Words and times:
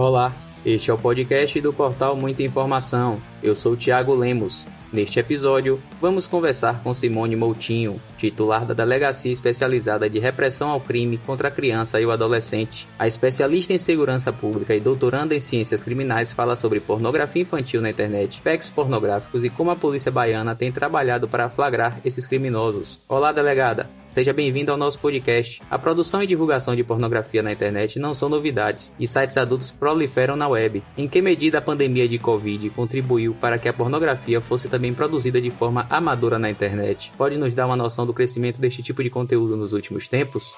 Olá, 0.00 0.32
este 0.64 0.92
é 0.92 0.94
o 0.94 0.96
podcast 0.96 1.60
do 1.60 1.72
portal 1.72 2.14
Muita 2.14 2.44
Informação. 2.44 3.20
Eu 3.42 3.56
sou 3.56 3.76
Tiago 3.76 4.14
Lemos. 4.14 4.64
Neste 4.92 5.18
episódio, 5.18 5.82
vamos 6.00 6.24
conversar 6.24 6.84
com 6.84 6.94
Simone 6.94 7.34
Moutinho, 7.34 8.00
titular 8.16 8.64
da 8.64 8.74
Delegacia 8.74 9.32
Especializada 9.32 10.08
de 10.08 10.20
Repressão 10.20 10.70
ao 10.70 10.80
Crime 10.80 11.18
contra 11.18 11.48
a 11.48 11.50
Criança 11.50 12.00
e 12.00 12.06
o 12.06 12.12
Adolescente. 12.12 12.86
A 12.96 13.08
especialista 13.08 13.72
em 13.72 13.78
segurança 13.78 14.32
pública 14.32 14.72
e 14.72 14.78
doutoranda 14.78 15.34
em 15.34 15.40
ciências 15.40 15.82
criminais 15.82 16.30
fala 16.30 16.54
sobre 16.54 16.78
pornografia 16.78 17.42
infantil 17.42 17.82
na 17.82 17.90
internet, 17.90 18.40
packs 18.40 18.70
pornográficos 18.70 19.42
e 19.42 19.50
como 19.50 19.72
a 19.72 19.76
polícia 19.76 20.12
baiana 20.12 20.54
tem 20.54 20.70
trabalhado 20.70 21.26
para 21.26 21.50
flagrar 21.50 21.98
esses 22.04 22.24
criminosos. 22.24 23.00
Olá, 23.08 23.32
delegada. 23.32 23.90
Seja 24.08 24.32
bem-vindo 24.32 24.72
ao 24.72 24.78
nosso 24.78 24.98
podcast. 24.98 25.60
A 25.70 25.78
produção 25.78 26.22
e 26.22 26.26
divulgação 26.26 26.74
de 26.74 26.82
pornografia 26.82 27.42
na 27.42 27.52
internet 27.52 27.98
não 27.98 28.14
são 28.14 28.26
novidades 28.26 28.94
e 28.98 29.06
sites 29.06 29.36
adultos 29.36 29.70
proliferam 29.70 30.34
na 30.34 30.48
web. 30.48 30.82
Em 30.96 31.06
que 31.06 31.20
medida 31.20 31.58
a 31.58 31.62
pandemia 31.62 32.08
de 32.08 32.18
Covid 32.18 32.70
contribuiu 32.70 33.34
para 33.34 33.58
que 33.58 33.68
a 33.68 33.72
pornografia 33.72 34.40
fosse 34.40 34.66
também 34.66 34.94
produzida 34.94 35.42
de 35.42 35.50
forma 35.50 35.86
amadora 35.90 36.38
na 36.38 36.48
internet? 36.48 37.12
Pode 37.18 37.36
nos 37.36 37.54
dar 37.54 37.66
uma 37.66 37.76
noção 37.76 38.06
do 38.06 38.14
crescimento 38.14 38.58
deste 38.58 38.82
tipo 38.82 39.04
de 39.04 39.10
conteúdo 39.10 39.58
nos 39.58 39.74
últimos 39.74 40.08
tempos? 40.08 40.54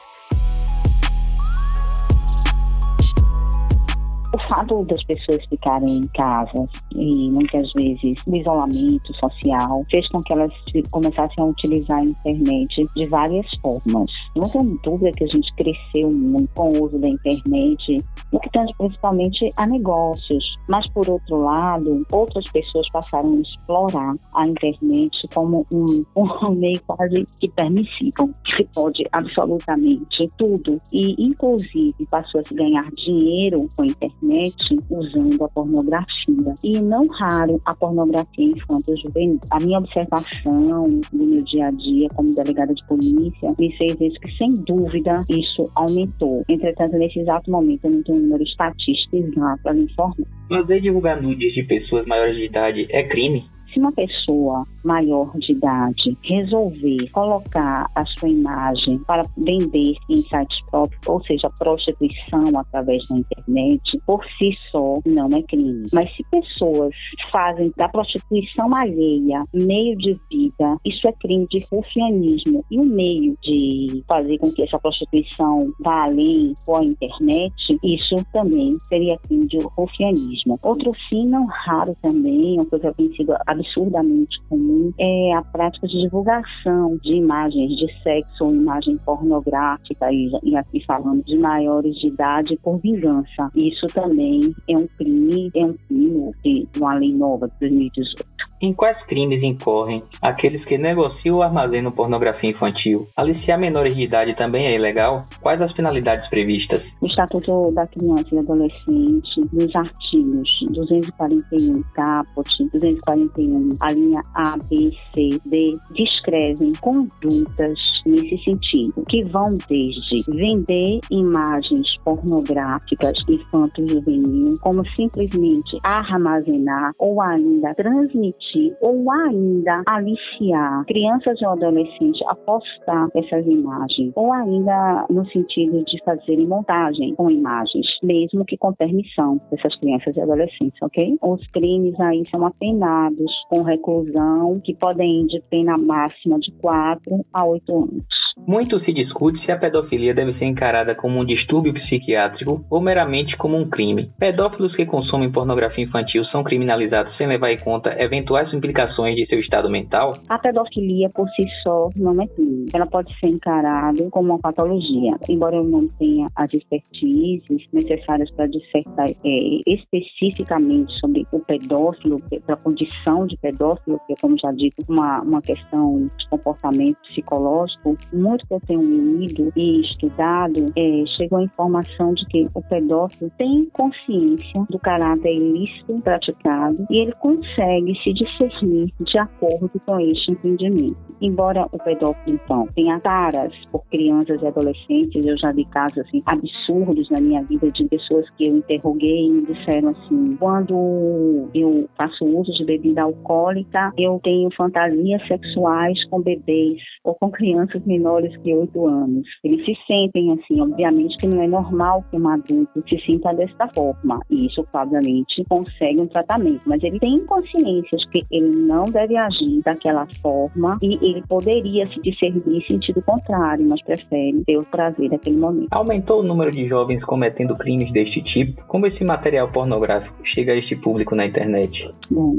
Fato 4.50 4.84
das 4.84 5.02
pessoas 5.04 5.44
ficarem 5.48 5.98
em 5.98 6.06
casa 6.08 6.68
e 6.96 7.30
muitas 7.30 7.72
vezes 7.72 8.20
o 8.26 8.34
isolamento 8.34 9.14
social 9.14 9.84
fez 9.88 10.08
com 10.08 10.20
que 10.22 10.32
elas 10.32 10.52
começassem 10.90 11.36
a 11.38 11.44
utilizar 11.44 11.98
a 11.98 12.04
internet 12.04 12.88
de 12.96 13.06
várias 13.06 13.46
formas. 13.62 14.10
Não 14.34 14.48
tem 14.48 14.76
dúvida 14.82 15.12
que 15.12 15.24
a 15.24 15.28
gente 15.28 15.54
cresceu 15.54 16.10
muito 16.10 16.50
com 16.54 16.72
o 16.72 16.84
uso 16.84 16.98
da 16.98 17.08
internet, 17.08 18.04
no 18.32 18.40
que 18.40 18.50
tange 18.50 18.72
principalmente 18.76 19.52
a 19.56 19.66
negócios. 19.66 20.44
Mas, 20.68 20.88
por 20.90 21.08
outro 21.08 21.42
lado, 21.42 22.04
outras 22.10 22.44
pessoas 22.50 22.88
passaram 22.90 23.34
a 23.34 23.40
explorar 23.40 24.14
a 24.34 24.46
internet 24.46 25.28
como 25.32 25.64
um, 25.70 26.02
um 26.16 26.50
meio 26.54 26.80
quase 26.86 27.24
que 27.40 27.48
permissivo, 27.50 28.30
que 28.44 28.64
pode 28.74 29.04
absolutamente 29.12 30.28
tudo. 30.36 30.80
E, 30.92 31.14
inclusive, 31.24 31.94
passou 32.10 32.40
a 32.40 32.44
se 32.44 32.54
ganhar 32.54 32.88
dinheiro 32.92 33.68
com 33.76 33.82
a 33.82 33.86
internet 33.86 34.39
internet 34.40 34.56
usando 34.90 35.44
a 35.44 35.48
pornografia. 35.48 36.54
E 36.64 36.80
não 36.80 37.06
raro 37.08 37.60
a 37.66 37.74
pornografia 37.74 38.46
infanto-juvenil. 38.46 39.40
A 39.50 39.60
minha 39.60 39.78
observação 39.78 41.00
no 41.12 41.26
meu 41.26 41.44
dia 41.44 41.66
a 41.66 41.70
dia 41.70 42.08
como 42.14 42.34
delegada 42.34 42.74
de 42.74 42.86
polícia 42.86 43.50
me 43.58 43.76
fez 43.76 43.98
ver 43.98 44.10
que, 44.10 44.36
sem 44.36 44.54
dúvida, 44.64 45.22
isso 45.28 45.64
aumentou. 45.74 46.44
Entretanto, 46.48 46.96
nesse 46.96 47.20
exato 47.20 47.50
momento, 47.50 47.84
eu 47.84 47.90
não 47.90 48.02
tenho 48.02 48.18
um 48.18 48.22
número 48.22 48.42
estatístico 48.42 49.16
para 49.62 49.76
informar. 49.76 50.26
Fazer 50.48 50.80
divulgar 50.80 51.20
nudes 51.22 51.52
de 51.54 51.62
pessoas 51.62 52.06
maiores 52.06 52.36
de 52.36 52.44
idade 52.44 52.86
é 52.90 53.02
crime? 53.04 53.44
Se 53.72 53.78
uma 53.78 53.92
pessoa 53.92 54.66
maior 54.84 55.30
de 55.38 55.52
idade 55.52 56.16
resolver 56.22 57.08
colocar 57.12 57.86
a 57.94 58.04
sua 58.04 58.28
imagem 58.28 58.98
para 59.06 59.22
vender 59.36 59.94
em 60.08 60.22
sites 60.22 60.58
próprios, 60.70 61.06
ou 61.06 61.20
seja, 61.24 61.50
prostituição 61.58 62.58
através 62.58 63.06
da 63.08 63.16
internet, 63.16 64.00
por 64.06 64.24
si 64.38 64.56
só 64.70 64.94
não 65.06 65.28
é 65.36 65.42
crime. 65.42 65.86
Mas 65.92 66.10
se 66.16 66.24
pessoas 66.30 66.94
fazem 67.30 67.72
da 67.76 67.88
prostituição 67.88 68.74
alheia 68.74 69.44
meio 69.52 69.96
de 69.96 70.18
vida, 70.30 70.76
isso 70.84 71.06
é 71.08 71.12
crime 71.12 71.46
de 71.50 71.64
rufianismo. 71.70 72.64
E 72.70 72.78
o 72.78 72.84
meio 72.84 73.36
de 73.42 74.02
fazer 74.08 74.38
com 74.38 74.50
que 74.50 74.62
essa 74.62 74.78
prostituição 74.78 75.66
vá 75.80 76.04
além 76.04 76.54
com 76.64 76.76
a 76.76 76.84
internet, 76.84 77.54
isso 77.84 78.24
também 78.32 78.76
seria 78.88 79.18
crime 79.18 79.46
de 79.46 79.58
rufianismo. 79.58 80.58
Outro 80.62 80.92
fim 81.08 81.26
não 81.26 81.46
raro 81.46 81.96
também, 82.02 82.54
uma 82.54 82.66
coisa 82.66 82.90
que 82.90 82.96
tem 82.96 83.16
sido 83.16 83.34
absurdamente 83.60 84.40
comum 84.48 84.92
é 84.98 85.34
a 85.34 85.42
prática 85.42 85.86
de 85.86 86.00
divulgação 86.02 86.98
de 87.02 87.14
imagens 87.14 87.76
de 87.76 88.02
sexo 88.02 88.44
ou 88.44 88.54
imagem 88.54 88.96
pornográfica, 88.98 90.12
e, 90.12 90.30
e 90.42 90.56
aqui 90.56 90.84
falando 90.84 91.22
de 91.24 91.38
maiores 91.38 91.94
de 91.96 92.08
idade 92.08 92.58
por 92.62 92.78
vingança. 92.78 93.50
Isso 93.54 93.86
também 93.88 94.54
é 94.68 94.76
um 94.76 94.86
crime, 94.98 95.50
é 95.54 95.64
um 95.64 95.74
crime 95.86 96.32
de 96.42 96.68
uma 96.78 96.94
lei 96.94 97.12
nova 97.12 97.48
de 97.48 97.54
2018. 97.60 98.29
Em 98.62 98.74
quais 98.74 99.02
crimes 99.06 99.42
incorrem 99.42 100.02
aqueles 100.20 100.62
que 100.66 100.76
negociam 100.76 101.36
ou 101.36 101.42
armazenam 101.42 101.90
pornografia 101.90 102.50
infantil? 102.50 103.08
Aliciar 103.16 103.58
menores 103.58 103.94
de 103.94 104.02
idade 104.02 104.36
também 104.36 104.66
é 104.66 104.74
ilegal? 104.74 105.22
Quais 105.40 105.62
as 105.62 105.72
finalidades 105.72 106.28
previstas? 106.28 106.82
O 107.00 107.06
Estatuto 107.06 107.72
da 107.72 107.86
Criança 107.86 108.26
e 108.34 108.38
Adolescente, 108.38 109.40
nos 109.50 109.74
artigos 109.74 110.50
241 110.72 111.82
caput, 111.94 112.50
241, 112.70 113.76
a 113.80 113.92
linha 113.92 114.20
A, 114.34 114.58
B, 114.68 114.92
C, 115.14 115.40
D, 115.46 115.78
descrevem 115.94 116.74
condutas 116.82 117.78
nesse 118.04 118.36
sentido, 118.44 119.02
que 119.08 119.22
vão 119.24 119.56
desde 119.70 120.22
vender 120.28 121.00
imagens 121.10 121.86
pornográficas 122.04 123.16
infanto-juvenil, 123.26 124.58
como 124.60 124.86
simplesmente 124.94 125.78
armazenar 125.82 126.92
ou 126.98 127.22
ainda 127.22 127.74
transmitir 127.74 128.49
ou 128.80 129.10
ainda 129.10 129.82
aliciar 129.86 130.84
crianças 130.86 131.40
ou 131.42 131.50
adolescentes 131.50 132.20
a 132.26 132.34
postar 132.34 133.08
essas 133.14 133.46
imagens, 133.46 134.12
ou 134.14 134.32
ainda 134.32 135.06
no 135.10 135.26
sentido 135.26 135.84
de 135.84 136.02
fazerem 136.04 136.46
montagem 136.46 137.14
com 137.14 137.30
imagens, 137.30 137.86
mesmo 138.02 138.44
que 138.44 138.56
com 138.56 138.72
permissão 138.72 139.40
dessas 139.50 139.74
crianças 139.76 140.16
e 140.16 140.20
adolescentes, 140.20 140.80
ok? 140.82 141.18
Os 141.22 141.46
crimes 141.48 141.98
aí 142.00 142.24
são 142.28 142.44
apenados 142.44 143.30
com 143.48 143.62
reclusão, 143.62 144.60
que 144.64 144.74
podem 144.74 145.22
ir 145.22 145.26
de 145.26 145.42
pena 145.50 145.76
máxima 145.76 146.38
de 146.38 146.52
4 146.52 147.24
a 147.32 147.44
8 147.44 147.76
anos. 147.76 148.19
Muito 148.46 148.80
se 148.84 148.92
discute 148.92 149.44
se 149.44 149.52
a 149.52 149.58
pedofilia 149.58 150.14
deve 150.14 150.32
ser 150.38 150.46
encarada 150.46 150.94
como 150.94 151.20
um 151.20 151.24
distúrbio 151.24 151.72
psiquiátrico 151.74 152.64
ou 152.70 152.80
meramente 152.80 153.36
como 153.36 153.56
um 153.56 153.68
crime. 153.68 154.10
Pedófilos 154.18 154.74
que 154.74 154.86
consomem 154.86 155.30
pornografia 155.30 155.84
infantil 155.84 156.24
são 156.26 156.42
criminalizados 156.42 157.16
sem 157.16 157.26
levar 157.26 157.52
em 157.52 157.58
conta 157.58 157.94
eventuais 158.02 158.52
implicações 158.52 159.14
de 159.14 159.26
seu 159.26 159.38
estado 159.38 159.70
mental? 159.70 160.14
A 160.28 160.38
pedofilia 160.38 161.08
por 161.10 161.28
si 161.30 161.46
só 161.62 161.90
não 161.96 162.20
é 162.20 162.26
crime. 162.26 162.66
Ela 162.72 162.86
pode 162.86 163.16
ser 163.20 163.28
encarada 163.28 164.08
como 164.10 164.30
uma 164.30 164.38
patologia. 164.38 165.16
Embora 165.28 165.56
eu 165.56 165.64
não 165.64 165.86
tenha 165.98 166.28
as 166.34 166.52
expertises 166.52 167.66
necessárias 167.72 168.30
para 168.32 168.46
dissertar 168.46 169.10
é, 169.10 169.60
especificamente 169.66 170.92
sobre 170.98 171.26
o 171.32 171.40
pedófilo, 171.40 172.16
a 172.48 172.56
condição 172.56 173.26
de 173.26 173.36
pedófilo, 173.36 174.00
que 174.06 174.14
é, 174.14 174.16
como 174.20 174.36
já 174.38 174.50
dito, 174.52 174.84
uma, 174.88 175.20
uma 175.20 175.42
questão 175.42 176.10
de 176.18 176.28
comportamento 176.28 176.98
psicológico, 177.08 177.96
muito 178.12 178.29
que 178.38 178.54
eu 178.54 178.60
tenho 178.66 178.82
lido 178.82 179.52
e 179.56 179.80
estudado, 179.80 180.72
é, 180.76 181.04
chegou 181.16 181.38
a 181.38 181.44
informação 181.44 182.14
de 182.14 182.26
que 182.26 182.48
o 182.54 182.62
pedófilo 182.62 183.30
tem 183.38 183.66
consciência 183.72 184.64
do 184.68 184.78
caráter 184.78 185.34
ilícito 185.34 186.00
praticado 186.02 186.86
e 186.90 186.98
ele 186.98 187.12
consegue 187.12 187.94
se 188.02 188.12
discernir 188.12 188.92
de 189.00 189.18
acordo 189.18 189.70
com 189.84 190.00
este 190.00 190.32
entendimento. 190.32 190.96
Embora 191.20 191.66
o 191.70 191.78
pedófilo, 191.78 192.40
então, 192.44 192.66
tenha 192.74 192.98
taras 193.00 193.52
por 193.70 193.84
crianças 193.86 194.40
e 194.42 194.46
adolescentes, 194.46 195.24
eu 195.24 195.36
já 195.38 195.52
vi 195.52 195.64
casos 195.66 195.98
assim, 195.98 196.22
absurdos 196.26 197.08
na 197.10 197.20
minha 197.20 197.42
vida 197.42 197.70
de 197.70 197.84
pessoas 197.88 198.28
que 198.30 198.46
eu 198.46 198.56
interroguei 198.56 199.26
e 199.26 199.46
disseram 199.46 199.90
assim: 199.90 200.36
quando 200.38 201.48
eu 201.54 201.88
faço 201.96 202.24
uso 202.24 202.52
de 202.52 202.64
bebida 202.64 203.02
alcoólica, 203.02 203.92
eu 203.98 204.20
tenho 204.22 204.48
fantasias 204.56 205.26
sexuais 205.26 206.02
com 206.08 206.20
bebês 206.20 206.80
ou 207.04 207.14
com 207.14 207.30
crianças 207.30 207.84
menores 207.84 208.19
menores 208.20 208.36
que 208.38 208.54
oito 208.54 208.86
anos. 208.86 209.26
Eles 209.42 209.64
se 209.64 209.74
sentem 209.86 210.32
assim, 210.32 210.60
obviamente 210.60 211.16
que 211.18 211.26
não 211.26 211.42
é 211.42 211.48
normal 211.48 212.04
que 212.10 212.16
um 212.16 212.28
adulto 212.28 212.82
se 212.88 212.98
sinta 213.04 213.32
desta 213.32 213.68
forma. 213.68 214.20
E 214.30 214.46
isso, 214.46 214.66
obviamente, 214.72 215.44
consegue 215.48 216.00
um 216.00 216.06
tratamento. 216.06 216.60
Mas 216.66 216.82
ele 216.82 216.98
tem 216.98 217.24
consciência 217.26 217.96
de 217.96 218.08
que 218.10 218.26
ele 218.30 218.50
não 218.50 218.84
deve 218.84 219.16
agir 219.16 219.62
daquela 219.64 220.06
forma 220.22 220.78
e 220.82 220.94
ele 220.94 221.22
poderia 221.28 221.88
se 221.88 222.00
discernir 222.00 222.42
em 222.46 222.66
sentido 222.66 223.02
contrário, 223.02 223.66
mas 223.66 223.82
prefere 223.82 224.42
ter 224.44 224.58
o 224.58 224.64
prazer 224.64 225.10
daquele 225.10 225.36
momento. 225.36 225.68
Aumentou 225.70 226.20
o 226.20 226.22
número 226.22 226.50
de 226.50 226.68
jovens 226.68 227.02
cometendo 227.04 227.56
crimes 227.56 227.92
deste 227.92 228.22
tipo? 228.22 228.62
Como 228.66 228.86
esse 228.86 229.04
material 229.04 229.50
pornográfico 229.50 230.14
chega 230.34 230.52
a 230.52 230.56
este 230.56 230.76
público 230.76 231.14
na 231.14 231.26
internet? 231.26 231.70
Bom, 232.10 232.38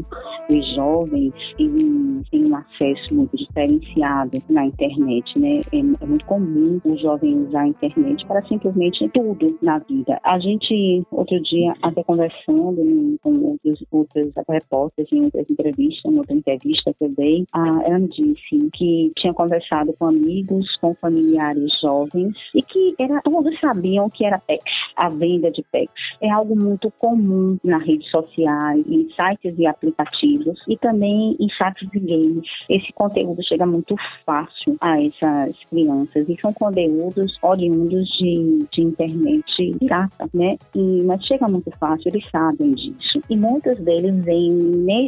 os 0.50 0.76
jovens 0.76 1.34
têm 1.58 2.46
um 2.46 2.56
acesso 2.56 3.14
muito 3.14 3.36
diferenciado 3.38 4.42
na 4.50 4.66
internet, 4.66 5.40
né? 5.40 5.61
É, 5.72 5.78
é, 5.78 6.06
muito 6.06 6.26
comum 6.26 6.80
o 6.84 6.98
jovem 6.98 7.48
usar 7.48 7.62
a 7.62 7.68
internet 7.68 8.26
para 8.26 8.42
simplesmente 8.48 9.08
tudo 9.10 9.58
na 9.62 9.80
vida. 9.80 10.20
A 10.24 10.40
gente, 10.40 11.04
outro 11.12 11.42
dia, 11.44 11.74
até 11.82 12.04
conversando 12.04 13.20
com 13.22 13.58
outros, 13.92 14.34
repórteres 14.50 15.12
em 15.12 15.26
outras 15.26 15.50
entrevistas, 15.50 16.12
em 16.12 16.18
outra 16.18 16.36
entrevista 16.36 16.94
que 16.94 17.06
eu 17.06 17.10
dei, 17.10 17.46
a, 17.54 17.84
ela 17.86 18.00
me 18.00 18.08
disse 18.08 18.70
que 18.74 19.12
tinha 19.18 19.34
conversado 19.34 19.94
com 19.98 20.06
amigos, 20.06 20.76
com 20.78 20.94
familiares 20.96 21.72
jovens 21.82 22.36
e 22.56 22.62
que 22.62 22.96
era, 23.00 23.22
todos 23.22 23.60
sabiam 23.60 24.10
que 24.10 24.26
era 24.26 24.40
PEX. 24.40 24.64
a 24.96 25.10
venda 25.10 25.52
de 25.52 25.64
packs. 25.72 26.18
É 26.22 26.30
algo 26.30 26.56
muito 26.56 26.92
comum 27.00 27.58
nas 27.64 27.86
redes 27.86 28.10
sociais, 28.10 28.84
em 28.88 29.10
sites 29.10 29.58
e 29.58 29.66
aplicativos 29.66 30.60
e 30.68 30.78
também 30.78 31.36
em 31.40 31.50
sites 31.50 31.90
de 31.90 32.00
games. 32.00 32.48
Esse 32.70 32.92
conteúdo 32.94 33.42
chega 33.48 33.66
muito 33.66 33.96
fácil 34.26 34.78
a 34.80 35.02
essas 35.02 35.51
crianças 35.70 36.28
e 36.28 36.40
são 36.40 36.54
conteúdos 36.54 37.38
oriundos 37.42 38.08
de, 38.20 38.66
de 38.72 38.82
internet 38.82 39.44
pirata, 39.80 40.30
né? 40.34 40.58
E, 40.76 41.04
mas 41.04 41.24
chega 41.26 41.48
muito 41.48 41.72
fácil, 41.80 42.10
eles 42.10 42.24
sabem 42.32 42.74
disso. 42.74 43.22
E 43.30 43.38
muitos 43.38 43.78
deles 43.80 44.16
veem 44.24 44.52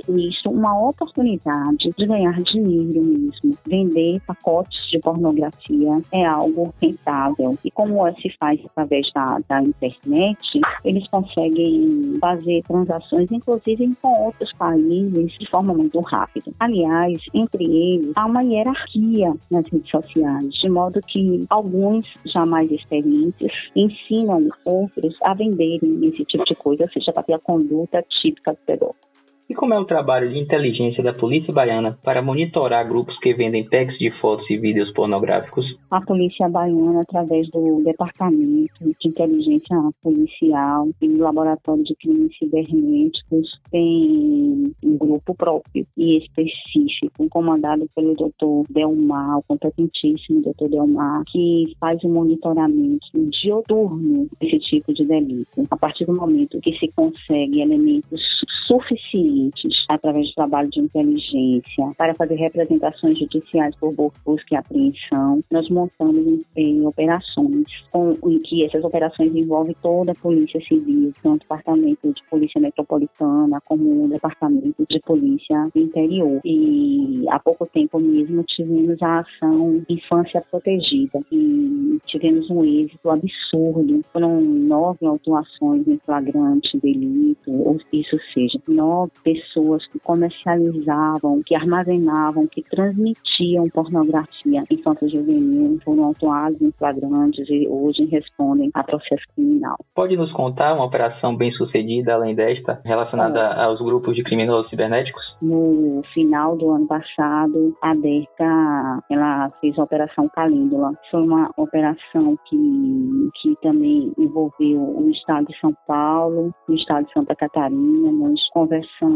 nisso 0.07 0.50
uma 0.50 0.90
oportunidade 0.90 1.90
de 1.98 2.06
ganhar 2.06 2.42
dinheiro 2.42 3.04
mesmo. 3.06 3.57
Vender 3.66 4.22
pacotes 4.25 4.80
de 4.92 5.00
pornografia 5.00 6.01
é 6.12 6.25
algo 6.25 6.74
rentável. 6.81 7.57
E 7.63 7.72
como 7.72 8.04
se 8.16 8.30
faz 8.39 8.60
através 8.66 9.06
da, 9.13 9.39
da 9.48 9.62
internet, 9.62 10.62
eles 10.84 11.07
conseguem 11.07 12.18
fazer 12.19 12.62
transações, 12.63 13.31
inclusive 13.31 13.96
com 14.01 14.25
outros 14.25 14.51
países, 14.54 15.31
de 15.39 15.50
forma 15.50 15.74
muito 15.74 16.00
rápida. 16.01 16.51
Aliás, 16.60 17.19
entre 17.34 17.63
eles, 17.63 18.12
há 18.16 18.25
uma 18.25 18.44
hierarquia 18.44 19.34
nas 19.51 19.66
redes 19.72 19.89
sociais, 19.89 20.32
de 20.39 20.69
modo 20.69 21.00
que 21.01 21.45
alguns 21.50 22.06
já 22.25 22.45
mais 22.45 22.71
experientes 22.71 23.51
ensinam 23.75 24.50
outros 24.65 25.15
a 25.21 25.33
venderem 25.33 26.06
esse 26.07 26.25
tipo 26.25 26.44
de 26.45 26.56
coisa, 26.56 26.83
ou 26.83 26.89
seja, 26.89 27.12
para 27.12 27.24
ter 27.24 27.33
a 27.33 27.39
conduta 27.39 28.03
típica 28.07 28.51
do 28.51 28.59
pedófilo. 28.65 29.12
E 29.53 29.55
como 29.55 29.71
é 29.75 29.79
o 29.79 29.85
trabalho 29.85 30.31
de 30.31 30.39
inteligência 30.39 31.03
da 31.03 31.13
Polícia 31.13 31.53
Baiana 31.53 31.95
para 32.03 32.23
monitorar 32.23 32.88
grupos 32.88 33.19
que 33.19 33.35
vendem 33.35 33.63
packs 33.63 34.00
de 34.00 34.09
fotos 34.19 34.50
e 34.50 34.57
vídeos 34.57 34.91
pornográficos? 34.94 35.63
A 35.91 36.01
Polícia 36.01 36.50
Baiana, 36.50 37.01
através 37.01 37.47
do 37.51 37.83
Departamento 37.83 38.73
de 38.83 39.07
Inteligência 39.07 39.77
Policial 40.01 40.88
e 41.00 41.07
do 41.07 41.19
Laboratório 41.19 41.83
de 41.83 41.94
Crimes 41.97 42.35
Cibernéticos, 42.35 43.61
tem 43.69 44.73
um 44.83 44.97
grupo 44.97 45.35
próprio 45.35 45.85
e 45.95 46.17
específico, 46.17 47.29
comandado 47.29 47.88
pelo 47.95 48.15
Dr. 48.15 48.73
Delmar, 48.73 49.38
o 49.38 49.44
competentíssimo 49.44 50.41
Dr. 50.41 50.67
Delmar, 50.67 51.21
que 51.31 51.75
faz 51.79 52.03
o 52.03 52.07
um 52.07 52.13
monitoramento 52.13 53.05
diuturno 53.44 54.27
desse 54.41 54.57
tipo 54.61 54.91
de 54.95 55.05
delito. 55.05 55.67
A 55.69 55.77
partir 55.77 56.05
do 56.05 56.15
momento 56.15 56.59
que 56.59 56.75
se 56.79 56.91
consegue 56.95 57.61
elementos 57.61 58.19
suficientes 58.65 59.43
através 59.90 60.28
do 60.30 60.36
trabalho 60.36 60.69
de 60.69 60.80
inteligência 60.80 61.92
para 61.98 62.13
fazer 62.16 62.36
representações 62.36 63.18
judiciais 63.19 63.75
por 63.75 63.94
busca 63.94 64.48
e 64.51 64.56
apreensão. 64.56 65.40
Nós 65.51 65.69
montamos 65.69 66.42
em, 66.56 66.86
operações 66.86 67.66
com, 67.92 68.18
em 68.25 68.40
que 68.40 68.66
essas 68.66 68.84
operações 68.84 69.36
envolvem 69.36 69.75
toda 69.81 70.12
a 70.12 70.16
Polícia 70.16 70.60
Civil, 70.62 71.13
tanto 71.22 71.36
o 71.36 71.40
Departamento 71.40 72.13
de 72.13 72.24
Polícia 72.30 72.60
Metropolitana 72.60 73.62
como 73.66 74.06
o 74.06 74.07
Departamento 74.10 74.86
de 74.90 75.00
Polícia 75.01 75.69
Interior. 75.75 76.42
E 76.44 77.25
há 77.30 77.39
pouco 77.39 77.66
tempo 77.68 78.00
mesmo 78.00 78.44
tivemos 78.44 79.01
a 79.01 79.19
ação 79.19 79.84
Infância 79.89 80.42
Protegida 80.50 81.19
e 81.31 82.00
tivemos 82.06 82.50
um 82.50 82.63
êxito 82.63 83.10
absurdo. 83.10 84.04
Foram 84.12 84.42
nove 84.42 85.06
autuações 85.06 85.88
em 85.88 86.00
flagrante 86.06 86.78
delito, 86.80 87.51
ou 87.51 87.78
isso 87.92 88.18
seja, 88.34 88.60
nove 88.68 89.12
pessoas 89.24 89.86
que 89.88 90.00
comercializavam, 90.00 91.42
que 91.46 91.56
armazenavam, 91.56 92.48
que 92.48 92.62
transmitiam 92.64 93.70
pornografia 93.70 94.64
infantil 94.70 95.10
juvenil 95.10 95.80
foram 95.84 96.06
autuados 96.06 96.62
em 96.62 96.72
flagrantes 96.72 97.50
e 97.50 97.68
hoje 97.68 98.06
respondem 98.06 98.70
a 98.74 98.84
processo 98.84 99.24
criminal. 99.36 99.78
Pode 99.96 100.16
nos 100.18 100.31
contar 100.34 100.74
uma 100.74 100.86
operação 100.86 101.36
bem 101.36 101.52
sucedida, 101.52 102.14
além 102.14 102.36
desta, 102.36 102.81
relacionada 102.84 103.40
é. 103.40 103.64
aos 103.64 103.80
grupos 103.80 104.16
de 104.16 104.24
criminosos 104.24 104.70
cibernéticos? 104.70 105.24
No 105.42 106.02
final 106.14 106.58
do 106.58 106.72
ano 106.72 106.88
passado, 106.88 107.75
a 107.81 107.94
DERCA 107.96 109.04
ela 109.10 109.50
fez 109.62 109.78
a 109.78 109.84
Operação 109.84 110.28
Calíndula. 110.30 110.92
Foi 111.10 111.22
uma 111.22 111.52
operação 111.58 112.38
que, 112.48 113.30
que 113.42 113.56
também 113.62 114.12
envolveu 114.18 114.81
o 114.81 115.10
estado 115.10 115.48
de 115.48 115.60
São 115.60 115.74
Paulo, 115.88 116.54
o 116.68 116.74
estado 116.74 117.06
de 117.06 117.14
Santa 117.14 117.36
Catarina, 117.36 118.12
nós 118.12 118.40
conversamos 118.52 119.12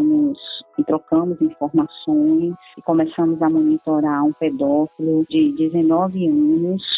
e 0.77 0.83
trocamos 0.83 1.41
informações 1.41 2.53
e 2.77 2.81
começamos 2.81 3.41
a 3.41 3.49
monitorar 3.49 4.23
um 4.23 4.33
pedófilo 4.33 5.25
de 5.29 5.51
19 5.53 6.27
anos 6.27 6.96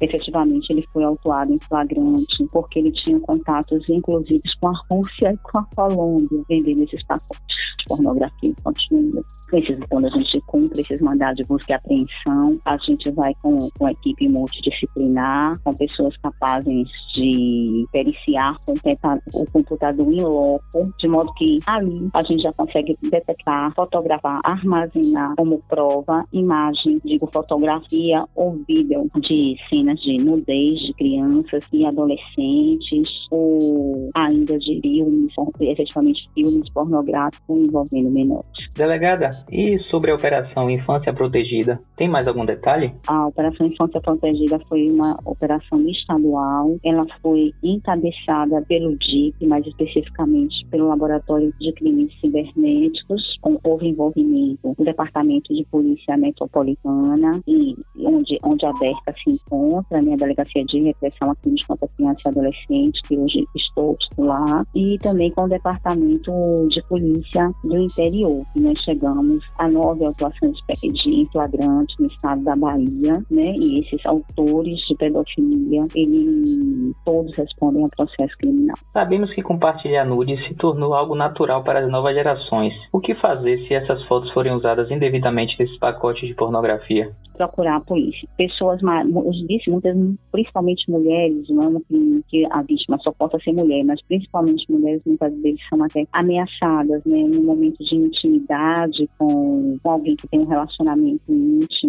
efetivamente 0.00 0.70
ele 0.70 0.86
foi 0.92 1.04
autuado 1.04 1.52
em 1.52 1.58
flagrante 1.58 2.46
porque 2.52 2.78
ele 2.78 2.92
tinha 2.92 3.18
contatos 3.20 3.88
inclusive 3.88 4.42
com 4.60 4.68
a 4.68 4.80
Rússia 4.90 5.32
e 5.32 5.36
com 5.38 5.58
a 5.58 5.64
Colômbia 5.74 6.42
vendendo 6.48 6.82
esses 6.84 7.02
pacotes 7.04 7.46
de 7.78 7.84
pornografia 7.86 8.50
infantil. 8.50 9.24
Esses, 9.52 9.78
quando 9.88 10.06
a 10.06 10.10
gente 10.10 10.40
cumpre 10.46 10.82
esses 10.82 11.00
mandados 11.00 11.36
de 11.36 11.44
busca 11.44 11.72
e 11.72 11.74
apreensão, 11.74 12.60
a 12.66 12.76
gente 12.78 13.10
vai 13.12 13.32
com, 13.42 13.70
com 13.78 13.86
a 13.86 13.92
equipe 13.92 14.28
multidisciplinar, 14.28 15.58
com 15.64 15.74
pessoas 15.74 16.14
capazes 16.18 16.86
de 17.14 17.86
periciar 17.90 18.56
o 18.66 19.46
computador 19.50 20.12
em 20.12 20.20
loco, 20.20 20.92
de 20.98 21.08
modo 21.08 21.32
que 21.34 21.60
ali 21.66 22.10
a 22.12 22.22
gente 22.22 22.42
já 22.42 22.52
consegue 22.52 22.96
detectar, 23.02 23.72
fotografar, 23.74 24.40
armazenar 24.44 25.34
como 25.36 25.62
prova 25.66 26.24
imagem, 26.32 27.00
digo 27.04 27.26
fotografia 27.32 28.26
ou 28.34 28.58
vídeo 28.68 29.08
de 29.20 29.37
cenas 29.68 30.00
de 30.00 30.16
nudez 30.18 30.78
de 30.78 30.92
crianças 30.94 31.64
e 31.72 31.84
adolescentes 31.84 33.08
ou 33.30 34.10
ainda 34.14 34.58
de 34.58 34.80
filmes, 34.80 35.32
efetivamente 35.60 36.24
filmes 36.34 36.68
pornográficos 36.72 37.56
envolvendo 37.56 38.10
menores. 38.10 38.48
Delegada, 38.74 39.30
e 39.50 39.78
sobre 39.90 40.10
a 40.10 40.14
Operação 40.14 40.70
Infância 40.70 41.12
Protegida, 41.12 41.80
tem 41.96 42.08
mais 42.08 42.26
algum 42.26 42.44
detalhe? 42.44 42.92
A 43.06 43.26
Operação 43.26 43.66
Infância 43.66 44.00
Protegida 44.00 44.58
foi 44.68 44.90
uma 44.90 45.18
operação 45.24 45.80
estadual, 45.88 46.76
ela 46.84 47.04
foi 47.20 47.52
encabeçada 47.62 48.62
pelo 48.62 48.96
DIP, 48.96 49.46
mais 49.46 49.66
especificamente 49.66 50.66
pelo 50.70 50.88
Laboratório 50.88 51.52
de 51.60 51.72
Crimes 51.72 52.12
Cibernéticos, 52.20 53.38
com 53.40 53.58
houve 53.62 53.88
envolvimento 53.88 54.74
do 54.76 54.84
Departamento 54.84 55.54
de 55.54 55.64
Polícia 55.70 56.16
Metropolitana 56.16 57.40
e 57.46 57.76
onde, 57.98 58.38
onde 58.42 58.66
a 58.66 58.72
DERCA 58.72 59.14
se 59.22 59.30
encontra, 59.30 60.00
né, 60.02 60.14
a 60.14 60.16
Delegacia 60.16 60.64
de 60.64 60.80
Repressão 60.82 61.30
a 61.30 61.36
Crimes 61.36 61.66
contra 61.66 61.88
Crianças 61.96 62.24
e 62.24 62.28
Adolescentes, 62.28 63.00
que 63.06 63.18
hoje 63.18 63.44
estou 63.56 63.96
titular, 63.96 64.64
e 64.74 64.98
também 64.98 65.30
com 65.30 65.44
o 65.44 65.48
Departamento 65.48 66.32
de 66.68 66.82
Polícia 66.88 67.48
do 67.64 67.76
Interior, 67.78 68.42
nós 68.56 68.78
chegamos 68.80 69.44
a 69.58 69.68
nove 69.68 70.04
autuações 70.04 70.56
de 70.82 71.26
flagrante 71.32 71.94
no 71.98 72.06
estado 72.06 72.42
da 72.42 72.56
Bahia, 72.56 73.22
né, 73.30 73.54
e 73.56 73.80
esses 73.80 74.04
autores 74.06 74.78
de 74.88 74.96
pedofilia, 74.96 75.84
eles 75.94 76.94
todos 77.04 77.36
respondem 77.36 77.84
a 77.84 77.88
processo 77.88 78.36
criminal. 78.38 78.76
Sabemos 78.92 79.32
que 79.34 79.42
compartilhar 79.42 80.04
nudes 80.04 80.38
se 80.46 80.54
tornou 80.54 80.94
algo 80.94 81.14
natural 81.14 81.62
para 81.64 81.80
as 81.80 81.90
novas 81.90 82.14
gerações. 82.14 82.72
O 82.92 83.00
que 83.00 83.14
fazer 83.14 83.66
se 83.66 83.74
essas 83.74 84.02
fotos 84.04 84.30
forem 84.32 84.52
usadas 84.52 84.90
indevidamente 84.90 85.56
nesses 85.58 85.78
pacotes 85.78 86.28
de 86.28 86.34
pornografia? 86.34 87.12
Procurar 87.38 87.76
a 87.76 87.80
polícia. 87.80 88.28
Pessoas, 88.36 88.80
eu 88.82 89.30
disse 89.46 89.70
muitas, 89.70 89.96
principalmente 90.32 90.90
mulheres, 90.90 91.48
não 91.48 91.80
que, 91.80 92.24
que 92.28 92.46
a 92.50 92.62
vítima 92.62 92.98
só 93.02 93.12
possa 93.12 93.38
ser 93.38 93.52
mulher, 93.52 93.84
mas 93.84 94.02
principalmente 94.02 94.70
mulheres, 94.70 95.00
muitas 95.06 95.32
vezes 95.40 95.60
são 95.70 95.82
até 95.84 96.04
ameaçadas, 96.12 97.02
né, 97.04 97.22
no 97.32 97.42
momento 97.42 97.78
de 97.78 97.94
intimidade 97.94 99.08
com, 99.16 99.78
com 99.80 99.90
alguém 99.90 100.16
que 100.16 100.26
tem 100.26 100.40
um 100.40 100.46
relacionamento 100.46 101.22
íntimo 101.28 101.87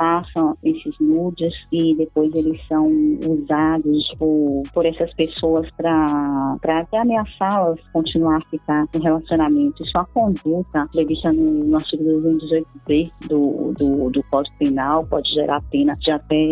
passam 0.00 0.56
esses 0.64 0.98
nudes 0.98 1.52
e 1.70 1.94
depois 1.94 2.34
eles 2.34 2.58
são 2.66 2.86
usados 3.28 4.14
por, 4.18 4.62
por 4.72 4.86
essas 4.86 5.12
pessoas 5.12 5.68
para 5.76 6.56
até 6.64 6.98
ameaçá-las 6.98 7.78
continuar 7.92 8.38
a 8.38 8.48
ficar 8.48 8.86
no 8.94 9.02
relacionamento. 9.02 9.82
Isso 9.82 9.92
é 9.94 10.00
uma 10.00 10.06
conduta 10.06 10.86
prevista 10.90 11.30
no, 11.30 11.64
no 11.64 11.76
artigo 11.76 12.02
218b 12.04 13.10
do, 13.28 13.74
do, 13.74 14.10
do 14.10 14.22
Código 14.30 14.56
Penal, 14.58 15.06
pode 15.06 15.28
gerar 15.34 15.60
pena 15.70 15.92
de 15.96 16.10
até 16.10 16.42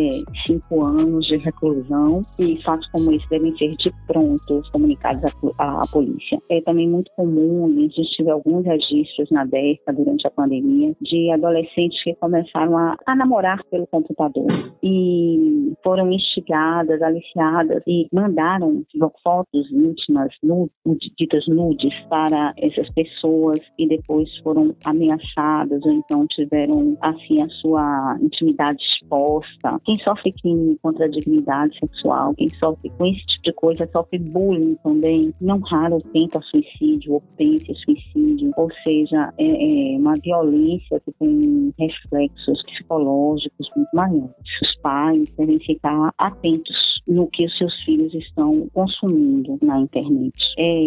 cinco 0.46 0.84
anos 0.84 1.26
de 1.26 1.38
reclusão 1.38 2.20
e 2.38 2.62
fatos 2.62 2.86
como 2.90 3.10
esse 3.12 3.26
devem 3.30 3.56
ser 3.56 3.74
de 3.76 3.90
pronto 4.06 4.62
comunicados 4.72 5.22
à, 5.58 5.82
à 5.82 5.86
polícia. 5.86 6.38
É 6.50 6.60
também 6.60 6.86
muito 6.86 7.10
comum, 7.16 7.64
a 7.64 7.80
gente 7.80 8.02
tive 8.14 8.30
alguns 8.30 8.66
registros 8.66 9.30
na 9.30 9.46
década 9.46 9.96
durante 9.96 10.26
a 10.26 10.30
pandemia 10.30 10.94
de 11.00 11.30
adolescentes 11.30 12.02
que 12.04 12.14
começaram 12.16 12.76
a, 12.76 12.96
a 13.06 13.16
namorar 13.16 13.37
pelo 13.70 13.86
computador 13.86 14.46
e 14.82 15.72
foram 15.82 16.10
instigadas, 16.10 17.00
aliciadas 17.00 17.82
e 17.86 18.08
mandaram 18.12 18.82
fotos 19.22 19.70
íntimas, 19.70 20.32
nudes, 20.42 21.12
ditas 21.18 21.46
nudes, 21.46 21.94
para 22.08 22.52
essas 22.56 22.88
pessoas 22.94 23.58
e 23.78 23.86
depois 23.86 24.28
foram 24.38 24.74
ameaçadas 24.84 25.80
ou 25.84 25.92
então 25.92 26.26
tiveram 26.26 26.96
assim 27.00 27.40
a 27.42 27.48
sua 27.60 28.18
intimidade 28.20 28.82
exposta. 28.94 29.78
Quem 29.84 29.98
sofre 30.00 30.32
crime 30.32 30.76
contra 30.82 31.06
a 31.06 31.08
dignidade 31.08 31.78
sexual, 31.78 32.34
quem 32.34 32.48
sofre 32.58 32.90
com 32.90 33.06
esse 33.06 33.24
tipo 33.26 33.42
de 33.44 33.52
coisa, 33.52 33.88
sofre 33.92 34.18
bullying 34.18 34.76
também. 34.82 35.32
Não 35.40 35.60
raro 35.60 36.00
tenta 36.12 36.40
suicídio 36.42 37.14
ou 37.14 37.22
pensa 37.36 37.72
suicídio, 37.84 38.52
ou 38.56 38.68
seja, 38.82 39.32
é, 39.38 39.94
é 39.94 39.98
uma 39.98 40.14
violência 40.14 41.00
que 41.00 41.12
tem 41.12 41.72
reflexos 41.78 42.62
psicológicos 42.64 43.27
muito 43.76 43.94
maiores. 43.94 44.34
Os 44.62 44.80
pais 44.80 45.28
devem 45.36 45.58
ficar 45.60 46.12
atentos 46.18 46.87
no 47.08 47.26
que 47.28 47.46
os 47.46 47.56
seus 47.56 47.74
filhos 47.84 48.12
estão 48.14 48.68
consumindo 48.74 49.58
na 49.62 49.80
internet. 49.80 50.34
É 50.58 50.78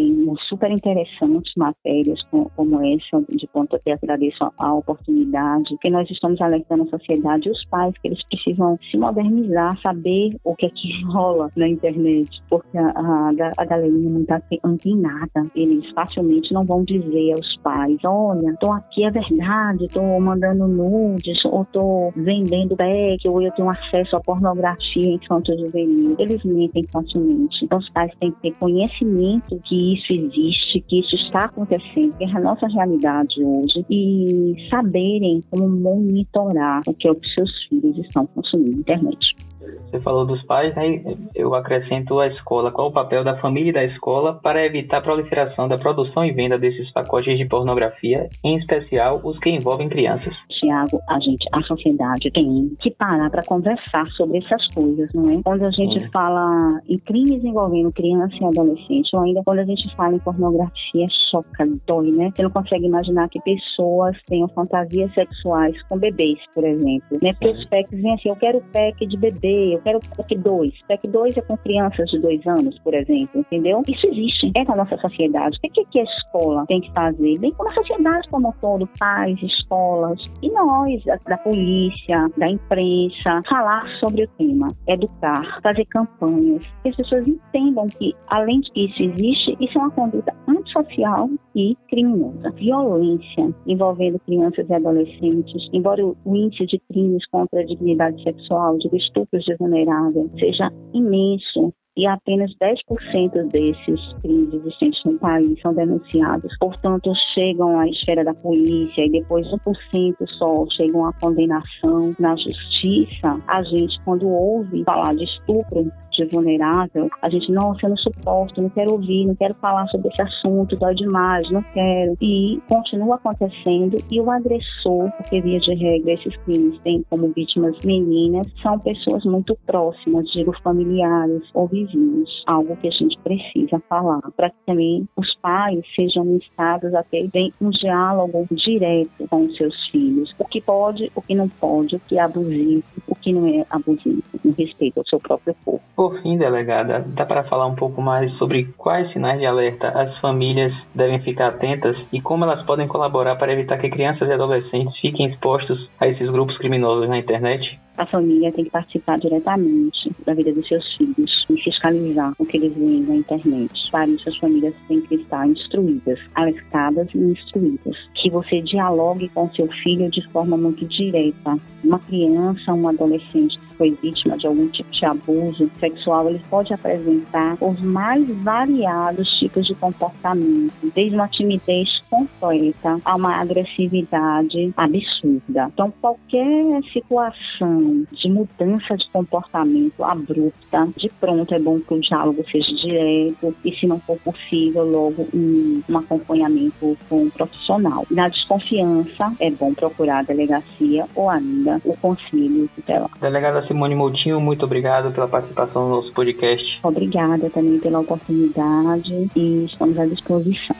super 0.47 0.71
interessante 0.71 1.51
matérias 1.57 2.19
como 2.55 2.81
essa, 2.85 3.23
de 3.29 3.47
ponto 3.47 3.79
que 3.83 3.91
agradeço 3.91 4.51
a 4.57 4.73
oportunidade, 4.73 5.77
que 5.81 5.89
nós 5.89 6.09
estamos 6.09 6.39
alertando 6.39 6.83
a 6.83 6.97
sociedade 6.97 7.47
e 7.47 7.51
os 7.51 7.65
pais 7.65 7.97
que 7.97 8.07
eles 8.07 8.23
precisam 8.27 8.77
se 8.89 8.97
modernizar, 8.97 9.79
saber 9.81 10.35
o 10.43 10.55
que 10.55 10.67
é 10.67 10.69
que 10.69 11.03
rola 11.11 11.49
na 11.55 11.67
internet, 11.67 12.29
porque 12.49 12.77
a, 12.77 12.89
a, 12.89 13.31
a 13.57 13.65
galerinha 13.65 14.09
não 14.09 14.21
está 14.21 14.41
antenada. 14.63 15.47
Eles 15.55 15.89
facilmente 15.91 16.53
não 16.53 16.65
vão 16.65 16.83
dizer 16.83 17.33
aos 17.33 17.57
pais, 17.57 17.97
olha, 18.05 18.55
tô 18.59 18.71
aqui, 18.71 19.03
é 19.03 19.11
verdade, 19.11 19.87
tô 19.89 20.19
mandando 20.19 20.67
nudes, 20.67 21.43
ou 21.45 21.65
tô 21.65 22.11
vendendo 22.15 22.75
pack, 22.75 23.27
ou 23.27 23.41
eu 23.41 23.51
tenho 23.53 23.69
acesso 23.69 24.15
à 24.15 24.19
pornografia 24.21 25.13
enquanto 25.13 25.57
juvenil. 25.57 26.10
Eles 26.17 26.43
mentem 26.43 26.85
facilmente. 26.91 27.63
Então 27.63 27.79
os 27.79 27.89
pais 27.89 28.11
têm 28.19 28.31
que 28.31 28.41
ter 28.41 28.53
conhecimento 28.53 29.59
que 29.65 29.93
isso 29.95 30.11
existe, 30.13 30.81
que 30.87 30.99
isso 30.99 31.15
está 31.15 31.45
acontecendo, 31.45 32.17
que 32.17 32.23
é 32.23 32.29
a 32.29 32.39
nossa 32.39 32.67
realidade 32.67 33.43
hoje, 33.43 33.85
e 33.89 34.55
saberem 34.69 35.43
como 35.49 35.69
monitorar 35.69 36.81
o 36.87 36.93
que 36.93 37.09
os 37.09 37.33
seus 37.33 37.51
filhos 37.67 37.97
estão 37.97 38.25
consumindo 38.27 38.71
na 38.71 38.79
internet. 38.79 39.50
Você 39.89 39.99
falou 39.99 40.25
dos 40.25 40.41
pais, 40.43 40.75
aí 40.77 40.99
né? 41.03 41.15
eu 41.35 41.53
acrescento 41.53 42.19
a 42.19 42.27
escola. 42.27 42.71
Qual 42.71 42.87
o 42.87 42.93
papel 42.93 43.23
da 43.23 43.37
família 43.37 43.69
e 43.69 43.73
da 43.73 43.83
escola 43.83 44.39
para 44.41 44.65
evitar 44.65 44.97
a 44.97 45.01
proliferação 45.01 45.67
da 45.67 45.77
produção 45.77 46.25
e 46.25 46.31
venda 46.31 46.57
desses 46.57 46.91
pacotes 46.91 47.37
de 47.37 47.45
pornografia, 47.45 48.29
em 48.43 48.57
especial 48.57 49.21
os 49.23 49.37
que 49.39 49.49
envolvem 49.49 49.89
crianças? 49.89 50.33
Tiago, 50.59 50.99
a 51.09 51.19
gente, 51.19 51.45
a 51.51 51.61
sociedade 51.63 52.31
tem 52.31 52.75
que 52.79 52.91
parar 52.91 53.29
para 53.29 53.43
conversar 53.43 54.05
sobre 54.11 54.37
essas 54.37 54.65
coisas, 54.73 55.09
não 55.13 55.29
é? 55.29 55.41
Quando 55.43 55.63
a 55.65 55.71
gente 55.71 56.07
fala 56.09 56.79
em 56.87 56.97
crimes 56.99 57.43
envolvendo 57.43 57.91
criança 57.91 58.35
e 58.39 58.45
adolescente, 58.45 59.09
ou 59.13 59.21
ainda 59.21 59.41
quando 59.43 59.59
a 59.59 59.65
gente 59.65 59.93
fala 59.95 60.15
em 60.15 60.19
pornografia, 60.19 61.07
choca, 61.29 61.67
dói, 61.85 62.11
né? 62.11 62.31
Você 62.35 62.43
não 62.43 62.51
consegue 62.51 62.85
imaginar 62.85 63.27
que 63.29 63.41
pessoas 63.41 64.15
tenham 64.27 64.47
fantasias 64.49 65.13
sexuais 65.13 65.75
com 65.83 65.97
bebês, 65.97 66.39
por 66.53 66.63
exemplo, 66.63 67.19
né? 67.21 67.33
Porque 67.33 67.53
os 67.53 67.65
packs 67.65 68.01
vêm 68.01 68.13
assim, 68.13 68.29
eu 68.29 68.35
quero 68.35 68.61
pack 68.71 69.05
de 69.05 69.17
bebê 69.17 69.50
eu 69.51 69.81
quero 69.81 69.99
PEC 69.99 70.37
2. 70.37 70.73
PEC 70.87 71.07
2 71.07 71.37
é 71.37 71.41
com 71.41 71.57
crianças 71.57 72.09
de 72.09 72.19
dois 72.19 72.45
anos, 72.45 72.77
por 72.79 72.93
exemplo, 72.93 73.39
entendeu? 73.39 73.83
Isso 73.87 74.07
existe, 74.07 74.51
é 74.55 74.63
da 74.63 74.75
nossa 74.75 74.97
sociedade. 74.97 75.57
O 75.57 75.71
que, 75.71 75.85
que 75.85 75.99
a 75.99 76.03
escola 76.03 76.65
tem 76.67 76.81
que 76.81 76.91
fazer? 76.93 77.37
Bem 77.39 77.51
como 77.53 77.69
a 77.69 77.73
sociedade 77.73 78.27
como 78.29 78.49
um 78.49 78.53
todo, 78.53 78.87
pais, 78.99 79.41
escolas, 79.41 80.19
e 80.41 80.49
nós, 80.51 81.03
da 81.03 81.37
polícia, 81.37 82.29
da 82.37 82.49
imprensa, 82.49 83.41
falar 83.49 83.85
sobre 83.99 84.23
o 84.23 84.27
tema, 84.37 84.73
educar, 84.87 85.59
fazer 85.61 85.85
campanhas, 85.85 86.65
que 86.83 86.89
as 86.89 86.95
pessoas 86.95 87.27
entendam 87.27 87.87
que, 87.87 88.13
além 88.27 88.61
de 88.61 88.71
que 88.71 88.85
isso 88.85 89.03
existe, 89.03 89.57
isso 89.59 89.77
é 89.77 89.81
uma 89.81 89.91
conduta 89.91 90.33
antissocial 90.47 91.29
e 91.55 91.75
criminosa. 91.89 92.51
Violência 92.51 93.53
envolvendo 93.65 94.19
crianças 94.19 94.67
e 94.69 94.73
adolescentes, 94.73 95.69
embora 95.73 96.05
o 96.05 96.15
índice 96.25 96.65
de 96.65 96.79
crimes 96.91 97.25
contra 97.27 97.61
a 97.61 97.65
dignidade 97.65 98.21
sexual, 98.23 98.77
de 98.77 98.95
estupros 98.95 99.40
de 99.45 99.55
vulnerável 99.57 100.29
seja 100.39 100.71
imenso 100.93 101.73
e 101.97 102.07
apenas 102.07 102.51
10% 102.57 103.49
desses 103.49 104.13
crimes 104.21 104.53
existentes 104.53 105.03
no 105.05 105.17
país 105.19 105.59
são 105.61 105.73
denunciados. 105.73 106.51
Portanto, 106.59 107.11
chegam 107.37 107.79
à 107.79 107.87
esfera 107.87 108.23
da 108.23 108.33
polícia 108.33 109.05
e 109.05 109.11
depois 109.11 109.45
1% 109.47 110.15
só 110.37 110.65
chegam 110.75 111.05
à 111.05 111.13
condenação 111.13 112.15
na 112.19 112.35
justiça. 112.35 113.41
A 113.47 113.63
gente, 113.63 113.99
quando 114.05 114.27
ouve 114.27 114.83
falar 114.85 115.13
de 115.15 115.25
estupro, 115.25 115.91
de 116.11 116.25
vulnerável, 116.25 117.09
a 117.21 117.29
gente, 117.29 117.51
nossa, 117.51 117.85
eu 117.85 117.89
não 117.89 117.97
suporto, 117.97 118.61
não 118.61 118.69
quero 118.69 118.93
ouvir, 118.93 119.25
não 119.25 119.35
quero 119.35 119.53
falar 119.55 119.87
sobre 119.87 120.09
esse 120.09 120.21
assunto, 120.21 120.77
dói 120.77 120.93
demais, 120.95 121.49
não 121.51 121.63
quero. 121.73 122.17
E 122.21 122.61
continua 122.69 123.15
acontecendo 123.15 123.97
e 124.09 124.19
o 124.19 124.29
agressor, 124.29 125.09
porque 125.17 125.41
via 125.41 125.59
de 125.59 125.73
regra 125.75 126.13
esses 126.13 126.35
crimes 126.37 126.79
têm 126.81 127.03
como 127.09 127.31
vítimas 127.33 127.75
meninas, 127.83 128.45
são 128.61 128.77
pessoas 128.79 129.23
muito 129.23 129.57
próximas, 129.65 130.25
digo 130.31 130.53
familiares 130.61 131.43
ou 131.53 131.67
vizinhos, 131.85 132.43
algo 132.45 132.75
que 132.77 132.87
a 132.87 132.91
gente 132.91 133.17
precisa 133.19 133.81
falar, 133.87 134.21
para 134.35 134.49
que 134.49 134.57
também 134.65 135.07
os 135.15 135.35
pais 135.41 135.81
sejam 135.95 136.25
instados 136.35 136.93
a 136.93 137.03
ter 137.03 137.29
um 137.61 137.69
diálogo 137.69 138.47
direto 138.51 139.27
com 139.29 139.49
seus 139.51 139.75
filhos, 139.89 140.33
o 140.37 140.45
que 140.45 140.61
pode, 140.61 141.11
o 141.15 141.21
que 141.21 141.35
não 141.35 141.47
pode, 141.47 141.95
o 141.95 141.99
que 141.99 142.17
é 142.17 142.21
abusivo, 142.21 142.83
o 143.07 143.15
que 143.15 143.33
não 143.33 143.47
é 143.47 143.65
abusivo, 143.69 144.23
no 144.43 144.53
respeito 144.53 144.99
ao 144.99 145.05
seu 145.05 145.19
próprio 145.19 145.55
corpo. 145.63 145.81
Por 145.95 146.21
fim, 146.21 146.37
delegada, 146.37 147.05
dá 147.07 147.25
para 147.25 147.43
falar 147.43 147.67
um 147.67 147.75
pouco 147.75 148.01
mais 148.01 148.31
sobre 148.37 148.65
quais 148.77 149.11
sinais 149.11 149.39
de 149.39 149.45
alerta 149.45 149.89
as 149.89 150.17
famílias 150.19 150.73
devem 150.95 151.19
ficar 151.21 151.49
atentas 151.49 151.95
e 152.11 152.21
como 152.21 152.43
elas 152.43 152.63
podem 152.63 152.87
colaborar 152.87 153.35
para 153.35 153.53
evitar 153.53 153.77
que 153.77 153.89
crianças 153.89 154.27
e 154.27 154.33
adolescentes 154.33 154.97
fiquem 154.99 155.27
expostos 155.27 155.89
a 155.99 156.07
esses 156.07 156.29
grupos 156.29 156.57
criminosos 156.57 157.07
na 157.07 157.17
internet? 157.17 157.79
A 157.97 158.05
família 158.05 158.51
tem 158.51 158.63
que 158.63 158.71
participar 158.71 159.19
diretamente 159.19 160.11
da 160.25 160.33
vida 160.33 160.53
dos 160.53 160.67
seus 160.67 160.83
filhos 160.95 161.40
e 161.53 161.63
fiscalizar 161.63 162.33
o 162.37 162.45
que 162.45 162.57
eles 162.57 162.73
veem 162.73 163.01
na 163.01 163.15
internet. 163.15 163.71
Para 163.91 164.07
isso, 164.07 164.29
as 164.29 164.37
famílias 164.37 164.73
têm 164.87 165.01
que 165.01 165.15
estar 165.15 165.47
instruídas, 165.47 166.19
alertadas 166.35 167.07
e 167.13 167.17
instruídas. 167.17 167.97
Que 168.21 168.29
você 168.29 168.61
dialogue 168.61 169.29
com 169.29 169.49
seu 169.51 169.67
filho 169.83 170.09
de 170.09 170.25
forma 170.29 170.57
muito 170.57 170.85
direta. 170.85 171.57
Uma 171.83 171.99
criança, 171.99 172.73
um 172.73 172.87
adolescente 172.87 173.59
foi 173.81 173.97
vítima 173.99 174.37
de 174.37 174.45
algum 174.45 174.67
tipo 174.67 174.91
de 174.91 175.03
abuso 175.03 175.71
sexual, 175.79 176.29
ele 176.29 176.39
pode 176.51 176.71
apresentar 176.71 177.57
os 177.59 177.81
mais 177.81 178.29
variados 178.43 179.27
tipos 179.39 179.65
de 179.65 179.73
comportamento, 179.73 180.71
desde 180.93 181.15
uma 181.15 181.27
timidez 181.27 181.89
completa 182.07 182.99
a 183.03 183.15
uma 183.15 183.37
agressividade 183.37 184.71
absurda. 184.77 185.71
Então, 185.73 185.91
qualquer 185.99 186.83
situação 186.93 188.05
de 188.11 188.29
mudança 188.29 188.95
de 188.97 189.09
comportamento 189.11 190.03
abrupta, 190.03 190.87
de 190.95 191.09
pronto 191.19 191.51
é 191.55 191.59
bom 191.59 191.79
que 191.79 191.93
o 191.95 192.01
diálogo 192.01 192.43
seja 192.51 192.71
direto 192.75 193.55
e, 193.65 193.71
se 193.71 193.87
não 193.87 193.99
for 194.01 194.17
possível, 194.19 194.83
logo 194.83 195.27
um, 195.33 195.81
um 195.89 195.97
acompanhamento 195.97 196.95
com 197.09 197.23
um 197.23 197.29
profissional. 197.31 198.05
Na 198.11 198.27
desconfiança, 198.27 199.33
é 199.39 199.49
bom 199.49 199.73
procurar 199.73 200.19
a 200.19 200.23
delegacia 200.23 201.07
ou 201.15 201.31
ainda 201.31 201.81
o 201.83 201.97
conselho 201.97 202.69
tutelar. 202.75 203.09
Delegada 203.19 203.65
Simone 203.71 203.95
Moutinho, 203.95 204.41
muito 204.41 204.65
obrigado 204.65 205.13
pela 205.13 205.29
participação 205.29 205.87
no 205.87 205.95
nosso 205.95 206.11
podcast. 206.11 206.79
Obrigada 206.83 207.49
também 207.49 207.79
pela 207.79 207.99
oportunidade 207.99 209.29
e 209.33 209.65
estamos 209.65 209.97
à 209.97 210.05
disposição. 210.05 210.75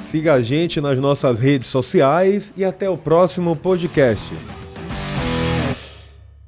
Siga 0.00 0.34
a 0.34 0.40
gente 0.40 0.80
nas 0.80 0.96
nossas 0.98 1.40
redes 1.40 1.66
sociais 1.66 2.52
e 2.56 2.64
até 2.64 2.88
o 2.88 2.96
próximo 2.96 3.56
podcast. 3.56 4.32